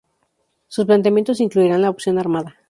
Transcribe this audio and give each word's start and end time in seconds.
Sus 0.67 0.87
planteamientos 0.87 1.41
incluían 1.41 1.83
la 1.83 1.91
opción 1.91 2.17
armada. 2.17 2.55